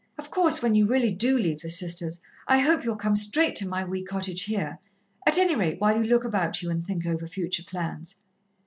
[0.17, 3.67] Of course, when you really do leave the Sisters, I hope you'll come straight to
[3.67, 4.79] my wee cottage here
[5.27, 8.15] at any rate while you look about you and think over future plans.